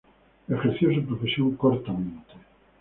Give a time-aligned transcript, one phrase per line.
[0.49, 2.33] Ejerció su profesión cortamente.